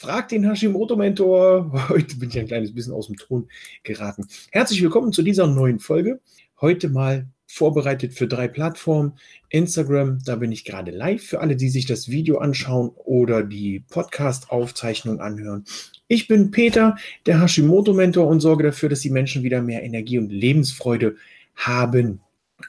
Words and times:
Frag 0.00 0.30
den 0.30 0.48
Hashimoto-Mentor. 0.48 1.88
Heute 1.90 2.16
bin 2.16 2.30
ich 2.30 2.38
ein 2.38 2.46
kleines 2.46 2.74
bisschen 2.74 2.94
aus 2.94 3.08
dem 3.08 3.18
Ton 3.18 3.50
geraten. 3.82 4.26
Herzlich 4.50 4.80
willkommen 4.80 5.12
zu 5.12 5.20
dieser 5.20 5.46
neuen 5.46 5.78
Folge. 5.78 6.20
Heute 6.58 6.88
mal 6.88 7.28
vorbereitet 7.46 8.14
für 8.14 8.26
drei 8.26 8.48
Plattformen. 8.48 9.18
Instagram, 9.50 10.20
da 10.24 10.36
bin 10.36 10.52
ich 10.52 10.64
gerade 10.64 10.90
live 10.90 11.22
für 11.22 11.40
alle, 11.40 11.54
die 11.54 11.68
sich 11.68 11.84
das 11.84 12.08
Video 12.08 12.38
anschauen 12.38 12.92
oder 12.94 13.42
die 13.42 13.80
Podcast-Aufzeichnung 13.90 15.20
anhören. 15.20 15.66
Ich 16.08 16.28
bin 16.28 16.50
Peter, 16.50 16.96
der 17.26 17.42
Hashimoto-Mentor 17.42 18.26
und 18.26 18.40
sorge 18.40 18.62
dafür, 18.62 18.88
dass 18.88 19.00
die 19.00 19.10
Menschen 19.10 19.42
wieder 19.42 19.60
mehr 19.60 19.82
Energie 19.82 20.16
und 20.16 20.32
Lebensfreude 20.32 21.16
haben. 21.56 22.22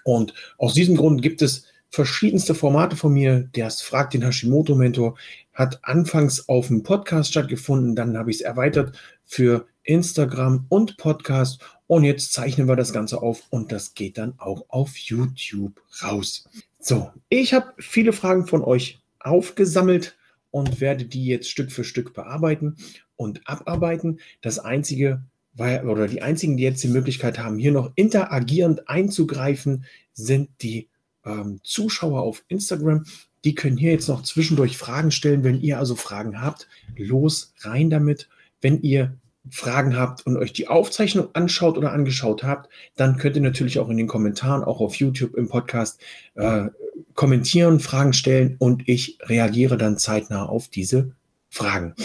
Und 0.04 0.34
aus 0.58 0.74
diesem 0.74 0.98
Grund 0.98 1.22
gibt 1.22 1.42
es 1.42 1.71
verschiedenste 1.92 2.56
Formate 2.56 2.96
von 2.96 3.14
mir. 3.14 3.50
Das 3.54 3.82
Fragt 3.82 4.14
den 4.14 4.24
Hashimoto-Mentor 4.24 5.18
hat 5.54 5.80
anfangs 5.84 6.48
auf 6.48 6.68
dem 6.68 6.84
Podcast 6.84 7.32
stattgefunden, 7.32 7.96
dann 7.96 8.18
habe 8.18 8.32
ich 8.32 8.38
es 8.38 8.42
erweitert 8.42 8.98
für 9.26 9.68
Instagram 9.84 10.66
und 10.70 10.98
Podcast 10.98 11.62
und 11.88 12.04
jetzt 12.04 12.34
zeichnen 12.34 12.68
wir 12.68 12.76
das 12.76 12.94
Ganze 12.94 13.22
auf 13.22 13.44
und 13.50 13.72
das 13.72 13.94
geht 13.94 14.18
dann 14.18 14.36
auch 14.38 14.66
auf 14.70 14.96
YouTube 14.96 15.82
raus. 16.02 16.48
So, 16.80 17.12
ich 17.30 17.54
habe 17.54 17.74
viele 17.80 18.14
Fragen 18.14 18.48
von 18.48 18.64
euch 18.64 19.02
aufgesammelt 19.20 20.18
und 20.52 20.82
werde 20.82 21.06
die 21.06 21.26
jetzt 21.26 21.50
Stück 21.50 21.72
für 21.72 21.84
Stück 21.84 22.14
bearbeiten 22.14 22.78
und 23.16 23.42
abarbeiten. 23.46 24.20
Das 24.42 24.60
einzige, 24.60 25.24
oder 25.58 26.08
die 26.08 26.22
einzigen, 26.22 26.58
die 26.58 26.64
jetzt 26.64 26.84
die 26.84 26.88
Möglichkeit 26.88 27.40
haben, 27.40 27.58
hier 27.58 27.72
noch 27.72 27.92
interagierend 27.96 28.88
einzugreifen, 28.88 29.86
sind 30.14 30.50
die 30.62 30.90
ähm, 31.26 31.60
Zuschauer 31.64 32.22
auf 32.22 32.44
Instagram. 32.48 33.06
Die 33.44 33.56
können 33.56 33.78
hier 33.78 33.92
jetzt 33.92 34.08
noch 34.08 34.24
zwischendurch 34.24 34.78
Fragen 34.78 35.12
stellen. 35.12 35.44
Wenn 35.44 35.62
ihr 35.62 35.80
also 35.80 35.96
Fragen 35.96 36.42
habt, 36.42 36.68
los 36.96 37.54
rein 37.62 37.90
damit. 37.90 38.30
Wenn 38.62 38.82
ihr 38.82 39.18
Fragen 39.50 39.98
habt 39.98 40.26
und 40.28 40.38
euch 40.38 40.54
die 40.54 40.68
Aufzeichnung 40.68 41.30
anschaut 41.34 41.78
oder 41.78 41.92
angeschaut 41.92 42.44
habt, 42.44 42.70
dann 42.96 43.18
könnt 43.18 43.36
ihr 43.36 43.42
natürlich 43.42 43.80
auch 43.80 43.90
in 43.90 43.98
den 43.98 44.08
Kommentaren, 44.08 44.64
auch 44.64 44.80
auf 44.80 44.96
YouTube 44.96 45.36
im 45.36 45.50
Podcast, 45.50 46.00
äh, 46.36 46.68
kommentieren, 47.16 47.80
Fragen 47.80 48.14
stellen 48.14 48.56
und 48.60 48.88
ich 48.88 49.18
reagiere 49.24 49.78
dann 49.78 49.98
zeitnah 49.98 50.46
auf 50.46 50.68
diese 50.68 51.16
Fragen. 51.50 51.96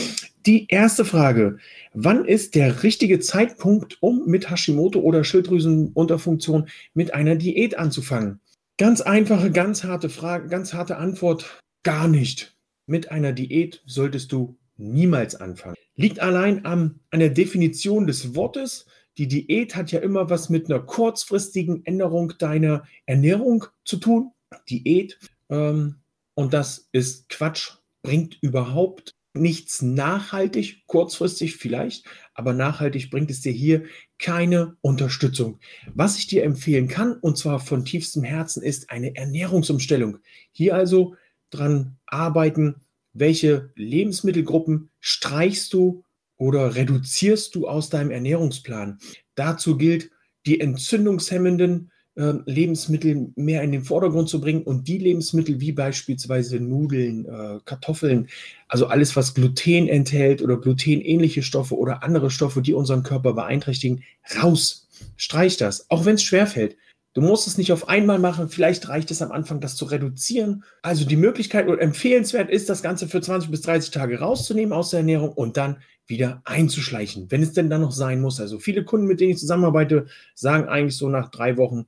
Die 0.46 0.66
erste 0.68 1.04
Frage, 1.04 1.58
wann 1.92 2.24
ist 2.24 2.54
der 2.54 2.82
richtige 2.82 3.20
Zeitpunkt, 3.20 3.98
um 4.00 4.26
mit 4.26 4.50
Hashimoto 4.50 5.00
oder 5.00 5.22
Schilddrüsenunterfunktion 5.22 6.68
mit 6.94 7.14
einer 7.14 7.36
Diät 7.36 7.78
anzufangen? 7.78 8.40
Ganz 8.78 9.00
einfache, 9.00 9.50
ganz 9.50 9.84
harte 9.84 10.10
Frage, 10.10 10.48
ganz 10.48 10.74
harte 10.74 10.98
Antwort, 10.98 11.62
gar 11.82 12.08
nicht. 12.08 12.58
Mit 12.86 13.10
einer 13.10 13.32
Diät 13.32 13.82
solltest 13.86 14.32
du 14.32 14.58
niemals 14.76 15.34
anfangen. 15.34 15.76
Liegt 15.94 16.20
allein 16.20 16.66
am, 16.66 17.00
an 17.10 17.20
der 17.20 17.30
Definition 17.30 18.06
des 18.06 18.34
Wortes. 18.34 18.84
Die 19.16 19.28
Diät 19.28 19.76
hat 19.76 19.92
ja 19.92 20.00
immer 20.00 20.28
was 20.28 20.50
mit 20.50 20.70
einer 20.70 20.80
kurzfristigen 20.80 21.86
Änderung 21.86 22.34
deiner 22.38 22.84
Ernährung 23.06 23.64
zu 23.86 23.96
tun. 23.96 24.32
Diät. 24.68 25.18
Ähm, 25.48 25.96
und 26.34 26.52
das 26.52 26.90
ist 26.92 27.30
Quatsch, 27.30 27.78
bringt 28.02 28.36
überhaupt 28.42 29.12
nichts 29.32 29.80
nachhaltig, 29.80 30.86
kurzfristig 30.86 31.56
vielleicht, 31.56 32.06
aber 32.34 32.52
nachhaltig 32.52 33.10
bringt 33.10 33.30
es 33.30 33.40
dir 33.40 33.52
hier 33.52 33.84
keine 34.18 34.76
Unterstützung. 34.80 35.58
Was 35.94 36.18
ich 36.18 36.26
dir 36.26 36.44
empfehlen 36.44 36.88
kann, 36.88 37.14
und 37.14 37.36
zwar 37.36 37.60
von 37.60 37.84
tiefstem 37.84 38.24
Herzen, 38.24 38.62
ist 38.62 38.90
eine 38.90 39.14
Ernährungsumstellung. 39.16 40.18
Hier 40.52 40.74
also 40.74 41.16
dran 41.50 41.96
arbeiten, 42.06 42.76
welche 43.12 43.70
Lebensmittelgruppen 43.74 44.90
streichst 45.00 45.72
du 45.72 46.04
oder 46.36 46.74
reduzierst 46.74 47.54
du 47.54 47.66
aus 47.66 47.88
deinem 47.88 48.10
Ernährungsplan. 48.10 48.98
Dazu 49.34 49.76
gilt, 49.76 50.10
die 50.46 50.60
entzündungshemmenden 50.60 51.90
Lebensmittel 52.16 53.30
mehr 53.36 53.62
in 53.62 53.72
den 53.72 53.84
Vordergrund 53.84 54.28
zu 54.28 54.40
bringen 54.40 54.62
und 54.62 54.88
die 54.88 54.98
Lebensmittel 54.98 55.60
wie 55.60 55.72
beispielsweise 55.72 56.58
Nudeln, 56.60 57.26
äh, 57.26 57.58
Kartoffeln, 57.64 58.28
also 58.68 58.86
alles, 58.86 59.16
was 59.16 59.34
Gluten 59.34 59.86
enthält 59.86 60.40
oder 60.40 60.56
glutenähnliche 60.56 61.42
Stoffe 61.42 61.76
oder 61.76 62.02
andere 62.02 62.30
Stoffe, 62.30 62.62
die 62.62 62.72
unseren 62.72 63.02
Körper 63.02 63.34
beeinträchtigen, 63.34 64.02
raus. 64.42 64.88
Streich 65.16 65.58
das, 65.58 65.90
auch 65.90 66.06
wenn 66.06 66.14
es 66.14 66.22
schwerfällt. 66.22 66.76
Du 67.12 67.22
musst 67.22 67.46
es 67.46 67.56
nicht 67.56 67.72
auf 67.72 67.88
einmal 67.88 68.18
machen. 68.18 68.48
Vielleicht 68.48 68.88
reicht 68.88 69.10
es 69.10 69.22
am 69.22 69.32
Anfang, 69.32 69.60
das 69.60 69.76
zu 69.76 69.86
reduzieren. 69.86 70.64
Also 70.82 71.06
die 71.06 71.16
Möglichkeit 71.16 71.66
oder 71.66 71.80
empfehlenswert 71.80 72.50
ist, 72.50 72.68
das 72.68 72.82
Ganze 72.82 73.08
für 73.08 73.22
20 73.22 73.50
bis 73.50 73.62
30 73.62 73.90
Tage 73.90 74.18
rauszunehmen 74.18 74.74
aus 74.74 74.90
der 74.90 75.00
Ernährung 75.00 75.32
und 75.32 75.56
dann 75.56 75.78
wieder 76.06 76.42
einzuschleichen, 76.44 77.30
wenn 77.30 77.42
es 77.42 77.52
denn 77.52 77.70
dann 77.70 77.80
noch 77.80 77.92
sein 77.92 78.20
muss. 78.20 78.40
Also 78.40 78.58
viele 78.58 78.84
Kunden, 78.84 79.06
mit 79.06 79.20
denen 79.20 79.32
ich 79.32 79.38
zusammenarbeite, 79.38 80.06
sagen 80.34 80.68
eigentlich 80.68 80.96
so 80.96 81.08
nach 81.08 81.30
drei 81.30 81.56
Wochen, 81.56 81.86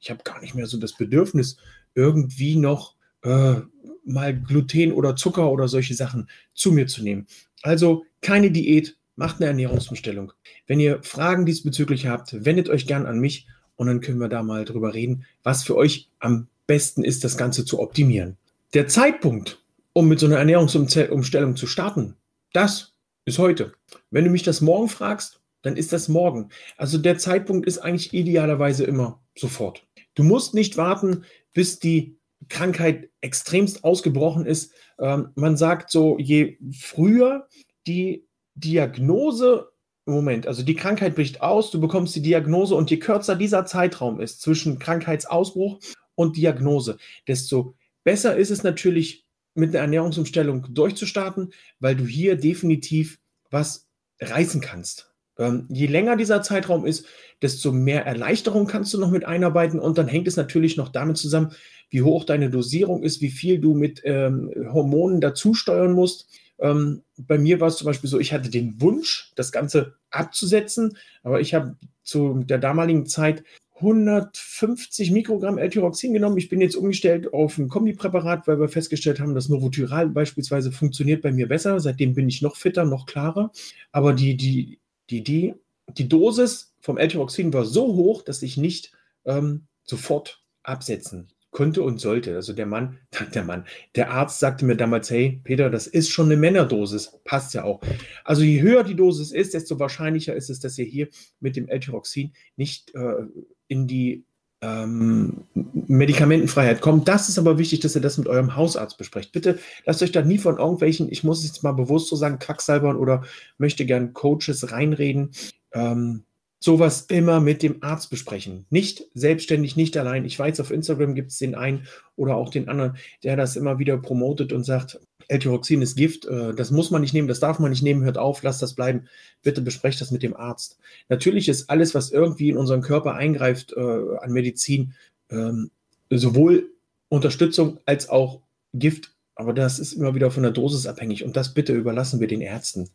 ich 0.00 0.10
habe 0.10 0.22
gar 0.24 0.40
nicht 0.40 0.54
mehr 0.54 0.66
so 0.66 0.78
das 0.78 0.96
Bedürfnis, 0.96 1.56
irgendwie 1.94 2.56
noch 2.56 2.94
äh, 3.22 3.56
mal 4.04 4.38
Gluten 4.38 4.92
oder 4.92 5.16
Zucker 5.16 5.50
oder 5.50 5.68
solche 5.68 5.94
Sachen 5.94 6.28
zu 6.54 6.72
mir 6.72 6.86
zu 6.86 7.02
nehmen. 7.02 7.26
Also 7.62 8.04
keine 8.20 8.50
Diät, 8.50 8.96
macht 9.20 9.36
eine 9.36 9.48
Ernährungsumstellung. 9.48 10.32
Wenn 10.66 10.80
ihr 10.80 11.02
Fragen 11.02 11.44
diesbezüglich 11.44 12.06
habt, 12.06 12.44
wendet 12.44 12.70
euch 12.70 12.86
gern 12.86 13.04
an 13.04 13.20
mich 13.20 13.46
und 13.76 13.86
dann 13.86 14.00
können 14.00 14.18
wir 14.18 14.28
da 14.28 14.42
mal 14.42 14.64
drüber 14.64 14.94
reden, 14.94 15.26
was 15.42 15.62
für 15.62 15.76
euch 15.76 16.08
am 16.20 16.48
besten 16.66 17.04
ist, 17.04 17.22
das 17.22 17.36
Ganze 17.36 17.66
zu 17.66 17.80
optimieren. 17.80 18.38
Der 18.72 18.86
Zeitpunkt, 18.86 19.62
um 19.92 20.08
mit 20.08 20.20
so 20.20 20.26
einer 20.26 20.38
Ernährungsumstellung 20.38 21.56
zu 21.56 21.66
starten, 21.66 22.16
das 22.54 22.94
ist 23.24 23.38
heute. 23.38 23.72
Wenn 24.10 24.24
du 24.24 24.30
mich 24.30 24.42
das 24.42 24.60
morgen 24.60 24.88
fragst, 24.88 25.40
dann 25.62 25.76
ist 25.76 25.92
das 25.92 26.08
morgen. 26.08 26.48
Also 26.76 26.98
der 26.98 27.18
Zeitpunkt 27.18 27.66
ist 27.66 27.78
eigentlich 27.78 28.14
idealerweise 28.14 28.84
immer 28.84 29.22
sofort. 29.36 29.86
Du 30.14 30.22
musst 30.22 30.54
nicht 30.54 30.76
warten, 30.76 31.24
bis 31.52 31.78
die 31.78 32.18
Krankheit 32.48 33.10
extremst 33.20 33.84
ausgebrochen 33.84 34.46
ist. 34.46 34.72
Ähm, 34.98 35.28
man 35.34 35.56
sagt 35.56 35.90
so, 35.90 36.18
je 36.18 36.58
früher 36.72 37.46
die 37.86 38.26
Diagnose, 38.54 39.70
Moment, 40.06 40.46
also 40.46 40.62
die 40.62 40.74
Krankheit 40.74 41.14
bricht 41.14 41.42
aus, 41.42 41.70
du 41.70 41.80
bekommst 41.80 42.16
die 42.16 42.22
Diagnose 42.22 42.74
und 42.74 42.90
je 42.90 42.98
kürzer 42.98 43.36
dieser 43.36 43.66
Zeitraum 43.66 44.20
ist 44.20 44.40
zwischen 44.40 44.78
Krankheitsausbruch 44.78 45.78
und 46.14 46.36
Diagnose, 46.36 46.96
desto 47.28 47.74
besser 48.02 48.36
ist 48.36 48.50
es 48.50 48.62
natürlich, 48.62 49.26
mit 49.60 49.70
einer 49.70 49.80
Ernährungsumstellung 49.80 50.66
durchzustarten, 50.74 51.52
weil 51.78 51.94
du 51.94 52.04
hier 52.04 52.36
definitiv 52.36 53.20
was 53.50 53.88
reißen 54.20 54.60
kannst. 54.60 55.12
Ähm, 55.38 55.66
je 55.68 55.86
länger 55.86 56.16
dieser 56.16 56.42
Zeitraum 56.42 56.84
ist, 56.84 57.06
desto 57.40 57.72
mehr 57.72 58.04
Erleichterung 58.04 58.66
kannst 58.66 58.92
du 58.92 58.98
noch 58.98 59.10
mit 59.10 59.24
einarbeiten 59.24 59.80
und 59.80 59.96
dann 59.96 60.08
hängt 60.08 60.28
es 60.28 60.36
natürlich 60.36 60.76
noch 60.76 60.90
damit 60.90 61.16
zusammen, 61.16 61.52
wie 61.88 62.02
hoch 62.02 62.24
deine 62.24 62.50
Dosierung 62.50 63.02
ist, 63.02 63.20
wie 63.20 63.30
viel 63.30 63.58
du 63.58 63.74
mit 63.74 64.02
ähm, 64.04 64.52
Hormonen 64.72 65.20
dazu 65.20 65.54
steuern 65.54 65.92
musst. 65.92 66.28
Ähm, 66.58 67.02
bei 67.16 67.38
mir 67.38 67.60
war 67.60 67.68
es 67.68 67.76
zum 67.76 67.86
Beispiel 67.86 68.10
so, 68.10 68.20
ich 68.20 68.32
hatte 68.32 68.50
den 68.50 68.80
Wunsch, 68.80 69.32
das 69.34 69.50
Ganze 69.50 69.94
abzusetzen, 70.10 70.96
aber 71.22 71.40
ich 71.40 71.54
habe 71.54 71.76
zu 72.02 72.42
der 72.44 72.58
damaligen 72.58 73.06
Zeit 73.06 73.42
150 73.80 75.10
Mikrogramm 75.10 75.58
L-Tyroxin 75.58 76.12
genommen. 76.12 76.36
Ich 76.38 76.48
bin 76.48 76.60
jetzt 76.60 76.76
umgestellt 76.76 77.32
auf 77.32 77.58
ein 77.58 77.68
Kombipräparat, 77.68 78.46
weil 78.46 78.60
wir 78.60 78.68
festgestellt 78.68 79.20
haben, 79.20 79.34
dass 79.34 79.48
Novotyral 79.48 80.08
beispielsweise 80.08 80.70
funktioniert 80.70 81.22
bei 81.22 81.32
mir 81.32 81.48
besser. 81.48 81.80
Seitdem 81.80 82.14
bin 82.14 82.28
ich 82.28 82.42
noch 82.42 82.56
fitter, 82.56 82.84
noch 82.84 83.06
klarer. 83.06 83.50
Aber 83.92 84.12
die, 84.12 84.36
die 84.36 84.80
die, 85.10 85.22
die, 85.22 85.54
die 85.88 86.08
Dosis 86.08 86.72
vom 86.80 86.96
L-Tyroxin 86.96 87.52
war 87.52 87.64
so 87.64 87.94
hoch, 87.94 88.22
dass 88.22 88.42
ich 88.42 88.56
nicht 88.56 88.92
ähm, 89.24 89.66
sofort 89.84 90.42
absetzen 90.62 91.28
konnte 91.50 91.82
und 91.82 92.00
sollte. 92.00 92.34
Also 92.34 92.52
der 92.52 92.66
Mann, 92.66 92.98
der 93.34 93.44
Mann, 93.44 93.64
der 93.94 94.10
Arzt 94.10 94.40
sagte 94.40 94.64
mir 94.64 94.76
damals, 94.76 95.10
hey 95.10 95.40
Peter, 95.44 95.70
das 95.70 95.86
ist 95.86 96.10
schon 96.10 96.26
eine 96.26 96.36
Männerdosis, 96.36 97.18
passt 97.24 97.54
ja 97.54 97.64
auch. 97.64 97.80
Also 98.24 98.42
je 98.42 98.60
höher 98.62 98.84
die 98.84 98.96
Dosis 98.96 99.32
ist, 99.32 99.54
desto 99.54 99.78
wahrscheinlicher 99.78 100.34
ist 100.34 100.50
es, 100.50 100.60
dass 100.60 100.78
ihr 100.78 100.86
hier 100.86 101.08
mit 101.40 101.56
dem 101.56 101.68
L-Tyroxin 101.68 102.32
nicht 102.56 102.94
äh, 102.94 103.26
in 103.68 103.86
die 103.86 104.24
ähm, 104.62 105.44
Medikamentenfreiheit 105.54 106.80
kommt. 106.80 107.08
Das 107.08 107.28
ist 107.28 107.38
aber 107.38 107.58
wichtig, 107.58 107.80
dass 107.80 107.94
ihr 107.94 108.02
das 108.02 108.18
mit 108.18 108.28
eurem 108.28 108.56
Hausarzt 108.56 108.98
besprecht. 108.98 109.32
Bitte 109.32 109.58
lasst 109.86 110.02
euch 110.02 110.12
da 110.12 110.22
nie 110.22 110.38
von 110.38 110.58
irgendwelchen, 110.58 111.10
ich 111.10 111.24
muss 111.24 111.40
es 111.40 111.46
jetzt 111.46 111.62
mal 111.62 111.72
bewusst 111.72 112.08
so 112.08 112.16
sagen, 112.16 112.38
Quacksalbern 112.38 112.96
oder 112.96 113.24
möchte 113.58 113.86
gern 113.86 114.12
Coaches 114.12 114.70
reinreden. 114.70 115.30
Ähm, 115.72 116.24
sowas 116.60 117.06
immer 117.08 117.40
mit 117.40 117.62
dem 117.62 117.82
Arzt 117.82 118.10
besprechen. 118.10 118.66
Nicht 118.68 119.04
selbstständig, 119.14 119.76
nicht 119.76 119.96
allein. 119.96 120.26
Ich 120.26 120.38
weiß, 120.38 120.60
auf 120.60 120.70
Instagram 120.70 121.14
gibt 121.14 121.30
es 121.30 121.38
den 121.38 121.54
einen 121.54 121.86
oder 122.16 122.36
auch 122.36 122.50
den 122.50 122.68
anderen, 122.68 122.96
der 123.24 123.36
das 123.36 123.56
immer 123.56 123.78
wieder 123.78 123.96
promotet 123.96 124.52
und 124.52 124.64
sagt, 124.64 125.00
L-Tyroxin 125.28 125.80
ist 125.80 125.96
Gift, 125.96 126.26
äh, 126.26 126.54
das 126.54 126.70
muss 126.70 126.90
man 126.90 127.00
nicht 127.00 127.14
nehmen, 127.14 127.28
das 127.28 127.40
darf 127.40 127.58
man 127.60 127.70
nicht 127.70 127.82
nehmen, 127.82 128.04
hört 128.04 128.18
auf, 128.18 128.42
lasst 128.42 128.60
das 128.62 128.74
bleiben. 128.74 129.08
Bitte 129.42 129.62
besprecht 129.62 130.00
das 130.00 130.10
mit 130.10 130.22
dem 130.22 130.36
Arzt. 130.36 130.78
Natürlich 131.08 131.48
ist 131.48 131.70
alles, 131.70 131.94
was 131.94 132.10
irgendwie 132.10 132.50
in 132.50 132.56
unseren 132.56 132.82
Körper 132.82 133.14
eingreift 133.14 133.72
äh, 133.72 133.80
an 133.80 134.32
Medizin, 134.32 134.94
ähm, 135.30 135.70
sowohl 136.10 136.70
Unterstützung 137.08 137.78
als 137.86 138.08
auch 138.08 138.42
Gift 138.74 139.14
Aber 139.34 139.52
das 139.54 139.78
ist 139.78 139.94
immer 139.94 140.14
wieder 140.14 140.30
von 140.30 140.42
der 140.42 140.52
Dosis 140.52 140.86
abhängig 140.86 141.24
und 141.24 141.36
das 141.36 141.54
bitte 141.54 141.72
überlassen 141.72 142.20
wir 142.20 142.28
den 142.28 142.42
Ärzten. 142.42 142.90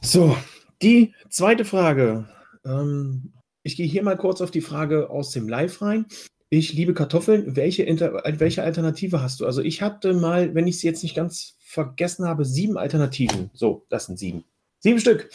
So, 0.00 0.36
die 0.80 1.12
zweite 1.28 1.64
Frage. 1.64 2.26
Ähm, 2.68 3.32
ich 3.62 3.76
gehe 3.76 3.86
hier 3.86 4.02
mal 4.02 4.16
kurz 4.16 4.40
auf 4.40 4.50
die 4.50 4.60
Frage 4.60 5.10
aus 5.10 5.30
dem 5.30 5.48
Live 5.48 5.82
rein. 5.82 6.06
Ich 6.50 6.72
liebe 6.72 6.94
Kartoffeln. 6.94 7.56
Welche, 7.56 7.82
Inter 7.82 8.22
welche 8.24 8.62
Alternative 8.62 9.20
hast 9.20 9.40
du? 9.40 9.46
Also 9.46 9.60
ich 9.60 9.82
hatte 9.82 10.14
mal, 10.14 10.54
wenn 10.54 10.66
ich 10.66 10.80
sie 10.80 10.86
jetzt 10.86 11.02
nicht 11.02 11.14
ganz 11.14 11.56
vergessen 11.60 12.26
habe, 12.26 12.44
sieben 12.44 12.78
Alternativen. 12.78 13.50
So, 13.52 13.84
das 13.90 14.06
sind 14.06 14.18
sieben. 14.18 14.44
Sieben 14.78 15.00
Stück. 15.00 15.28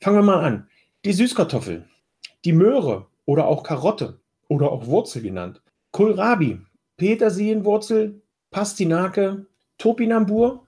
Fangen 0.00 0.18
wir 0.18 0.22
mal 0.22 0.44
an. 0.44 0.68
Die 1.04 1.12
Süßkartoffel, 1.12 1.86
die 2.44 2.52
Möhre 2.52 3.06
oder 3.24 3.46
auch 3.46 3.62
Karotte 3.62 4.20
oder 4.48 4.70
auch 4.70 4.86
Wurzel 4.86 5.22
genannt, 5.22 5.62
Kohlrabi, 5.92 6.60
Petersilienwurzel, 6.98 8.20
Pastinake, 8.50 9.46
Topinambur. 9.78 10.66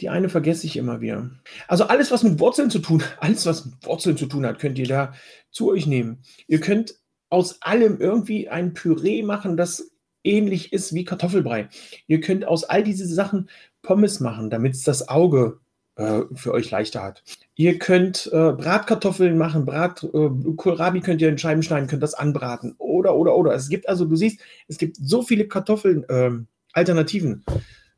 Die 0.00 0.08
eine 0.08 0.28
vergesse 0.28 0.66
ich 0.66 0.76
immer 0.76 1.00
wieder. 1.00 1.30
Also 1.68 1.84
alles, 1.84 2.10
was 2.10 2.22
mit 2.22 2.40
Wurzeln 2.40 2.70
zu 2.70 2.80
tun, 2.80 3.02
alles, 3.20 3.46
was 3.46 3.66
mit 3.66 3.86
Wurzeln 3.86 4.16
zu 4.16 4.26
tun 4.26 4.46
hat, 4.46 4.58
könnt 4.58 4.78
ihr 4.78 4.88
da 4.88 5.14
zu 5.50 5.70
euch 5.70 5.86
nehmen. 5.86 6.22
Ihr 6.46 6.60
könnt 6.60 6.96
aus 7.30 7.62
allem 7.62 8.00
irgendwie 8.00 8.48
ein 8.48 8.74
Püree 8.74 9.22
machen, 9.22 9.56
das 9.56 9.90
ähnlich 10.22 10.72
ist 10.72 10.94
wie 10.94 11.04
Kartoffelbrei. 11.04 11.68
Ihr 12.06 12.20
könnt 12.20 12.46
aus 12.46 12.64
all 12.64 12.82
diese 12.82 13.06
Sachen 13.06 13.48
Pommes 13.82 14.20
machen, 14.20 14.50
damit 14.50 14.74
es 14.74 14.82
das 14.82 15.08
Auge 15.08 15.60
äh, 15.96 16.22
für 16.34 16.52
euch 16.52 16.70
leichter 16.70 17.02
hat. 17.02 17.22
Ihr 17.54 17.78
könnt 17.78 18.26
äh, 18.32 18.52
Bratkartoffeln 18.52 19.38
machen, 19.38 19.64
Brat, 19.64 20.02
äh, 20.02 20.30
Kohlrabi 20.56 21.00
könnt 21.00 21.20
ihr 21.22 21.28
in 21.28 21.38
Scheiben 21.38 21.62
schneiden, 21.62 21.88
könnt 21.88 22.02
das 22.02 22.14
anbraten. 22.14 22.74
Oder, 22.78 23.14
oder, 23.14 23.36
oder. 23.36 23.54
Es 23.54 23.68
gibt 23.68 23.88
also, 23.88 24.04
du 24.04 24.16
siehst, 24.16 24.40
es 24.66 24.78
gibt 24.78 24.96
so 24.96 25.22
viele 25.22 25.46
Kartoffeln, 25.46 26.04
ähm, 26.08 26.48
Alternativen. 26.72 27.44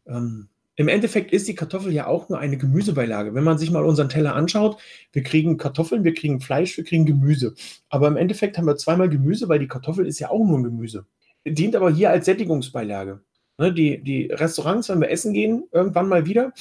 Ähm, 0.06 0.48
Im 0.78 0.88
Endeffekt 0.88 1.32
ist 1.32 1.48
die 1.48 1.54
Kartoffel 1.54 1.92
ja 1.92 2.06
auch 2.06 2.28
nur 2.28 2.38
eine 2.38 2.58
Gemüsebeilage. 2.58 3.34
Wenn 3.34 3.44
man 3.44 3.56
sich 3.56 3.70
mal 3.70 3.84
unseren 3.84 4.10
Teller 4.10 4.34
anschaut, 4.34 4.78
wir 5.12 5.22
kriegen 5.22 5.56
Kartoffeln, 5.56 6.04
wir 6.04 6.12
kriegen 6.12 6.40
Fleisch, 6.40 6.76
wir 6.76 6.84
kriegen 6.84 7.06
Gemüse. 7.06 7.54
Aber 7.88 8.08
im 8.08 8.16
Endeffekt 8.16 8.58
haben 8.58 8.66
wir 8.66 8.76
zweimal 8.76 9.08
Gemüse, 9.08 9.48
weil 9.48 9.58
die 9.58 9.68
Kartoffel 9.68 10.06
ist 10.06 10.18
ja 10.18 10.30
auch 10.30 10.44
nur 10.44 10.58
ein 10.58 10.64
Gemüse. 10.64 11.06
Dient 11.46 11.74
aber 11.76 11.90
hier 11.90 12.10
als 12.10 12.26
Sättigungsbeilage. 12.26 13.20
Ne, 13.58 13.72
die, 13.72 14.02
die 14.02 14.26
Restaurants, 14.26 14.90
wenn 14.90 15.00
wir 15.00 15.10
essen 15.10 15.32
gehen, 15.32 15.64
irgendwann 15.72 16.08
mal 16.08 16.26
wieder, 16.26 16.52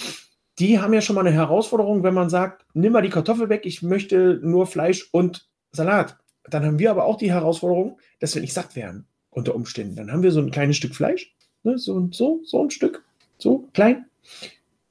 die 0.59 0.79
haben 0.79 0.94
ja 0.94 1.01
schon 1.01 1.15
mal 1.15 1.27
eine 1.27 1.35
Herausforderung, 1.35 2.03
wenn 2.03 2.13
man 2.13 2.29
sagt, 2.29 2.65
nimm 2.73 2.94
mal 2.94 3.01
die 3.01 3.09
Kartoffel 3.09 3.50
weg, 3.50 3.65
ich 3.65 3.81
möchte 3.81 4.39
nur 4.41 4.65
Fleisch 4.65 5.09
und 5.12 5.50
Salat. 5.73 6.17
Dann 6.45 6.63
haben 6.63 6.79
wir 6.79 6.91
aber 6.91 7.03
auch 7.03 7.17
die 7.17 7.33
Herausforderung, 7.33 8.00
dass 8.21 8.33
wir 8.33 8.41
nicht 8.41 8.53
satt 8.53 8.77
werden 8.77 9.07
unter 9.29 9.56
Umständen. 9.56 9.97
Dann 9.97 10.12
haben 10.12 10.23
wir 10.23 10.31
so 10.31 10.39
ein 10.39 10.51
kleines 10.51 10.77
Stück 10.77 10.95
Fleisch, 10.95 11.35
ne, 11.63 11.77
so, 11.77 12.07
so, 12.12 12.39
so 12.45 12.63
ein 12.63 12.71
Stück, 12.71 13.03
so 13.38 13.70
klein 13.74 14.06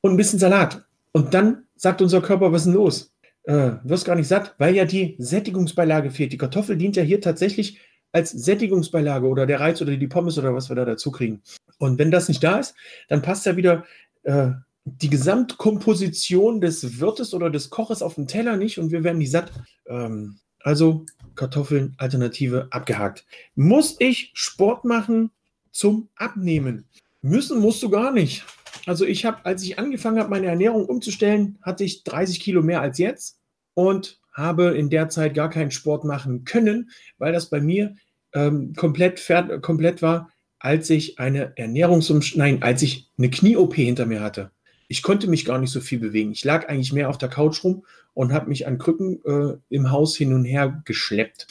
und 0.00 0.12
ein 0.12 0.16
bisschen 0.16 0.38
Salat. 0.38 0.84
Und 1.12 1.34
dann 1.34 1.64
sagt 1.76 2.02
unser 2.02 2.20
Körper, 2.20 2.52
was 2.52 2.62
ist 2.62 2.66
denn 2.66 2.74
los? 2.74 3.12
Äh, 3.44 3.72
wirst 3.84 4.04
gar 4.04 4.16
nicht 4.16 4.28
satt, 4.28 4.54
weil 4.58 4.74
ja 4.74 4.84
die 4.84 5.16
Sättigungsbeilage 5.18 6.10
fehlt. 6.10 6.32
Die 6.32 6.38
Kartoffel 6.38 6.76
dient 6.76 6.96
ja 6.96 7.02
hier 7.02 7.20
tatsächlich 7.20 7.78
als 8.12 8.30
Sättigungsbeilage 8.30 9.26
oder 9.26 9.44
der 9.44 9.60
Reiz 9.60 9.82
oder 9.82 9.96
die 9.96 10.06
Pommes 10.06 10.38
oder 10.38 10.54
was 10.54 10.68
wir 10.68 10.76
da 10.76 10.84
dazu 10.84 11.10
kriegen. 11.10 11.42
Und 11.78 11.98
wenn 11.98 12.10
das 12.10 12.28
nicht 12.28 12.42
da 12.42 12.58
ist, 12.58 12.74
dann 13.08 13.22
passt 13.22 13.44
ja 13.44 13.56
wieder 13.56 13.84
äh, 14.22 14.50
die 14.84 15.10
Gesamtkomposition 15.10 16.60
des 16.60 17.00
Wirtes 17.00 17.34
oder 17.34 17.50
des 17.50 17.70
Koches 17.70 18.02
auf 18.02 18.14
dem 18.14 18.26
Teller 18.26 18.56
nicht 18.56 18.78
und 18.78 18.92
wir 18.92 19.02
werden 19.02 19.18
nicht 19.18 19.30
satt. 19.30 19.52
Ähm, 19.86 20.38
also 20.60 21.04
Kartoffeln, 21.34 21.94
Alternative 21.98 22.68
abgehakt. 22.70 23.26
Muss 23.54 23.96
ich 23.98 24.30
Sport 24.34 24.84
machen 24.84 25.30
zum 25.70 26.08
Abnehmen? 26.16 26.86
Müssen 27.24 27.60
musst 27.60 27.82
du 27.82 27.88
gar 27.88 28.12
nicht. 28.12 28.44
Also 28.86 29.04
ich 29.04 29.24
habe, 29.24 29.44
als 29.44 29.62
ich 29.62 29.78
angefangen 29.78 30.18
habe, 30.18 30.30
meine 30.30 30.46
Ernährung 30.46 30.84
umzustellen, 30.86 31.58
hatte 31.62 31.84
ich 31.84 32.04
30 32.04 32.40
Kilo 32.40 32.62
mehr 32.62 32.80
als 32.80 32.98
jetzt 32.98 33.38
und 33.74 34.20
habe 34.32 34.76
in 34.76 34.90
der 34.90 35.08
Zeit 35.08 35.34
gar 35.34 35.48
keinen 35.48 35.70
Sport 35.70 36.04
machen 36.04 36.44
können, 36.44 36.90
weil 37.18 37.32
das 37.32 37.48
bei 37.50 37.60
mir 37.60 37.94
ähm, 38.34 38.74
komplett, 38.76 39.22
komplett 39.62 40.02
war, 40.02 40.30
als 40.58 40.90
ich 40.90 41.18
eine 41.18 41.56
Ernährungsumstellung, 41.56 42.46
nein, 42.46 42.62
als 42.62 42.82
ich 42.82 43.10
eine 43.16 43.30
Knie-OP 43.30 43.74
hinter 43.74 44.06
mir 44.06 44.20
hatte 44.20 44.50
ich 44.88 45.02
konnte 45.02 45.28
mich 45.28 45.44
gar 45.44 45.58
nicht 45.58 45.70
so 45.70 45.80
viel 45.80 45.98
bewegen. 45.98 46.32
Ich 46.32 46.44
lag 46.44 46.68
eigentlich 46.68 46.92
mehr 46.92 47.08
auf 47.08 47.18
der 47.18 47.28
Couch 47.28 47.64
rum 47.64 47.84
und 48.12 48.32
habe 48.32 48.48
mich 48.48 48.66
an 48.66 48.78
Krücken 48.78 49.20
äh, 49.24 49.56
im 49.68 49.90
Haus 49.90 50.16
hin 50.16 50.32
und 50.32 50.44
her 50.44 50.82
geschleppt. 50.84 51.46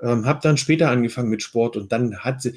Ähm, 0.00 0.26
habe 0.26 0.40
dann 0.42 0.56
später 0.56 0.90
angefangen 0.90 1.28
mit 1.28 1.42
Sport 1.42 1.76
und 1.76 1.92
dann 1.92 2.18
hat, 2.18 2.48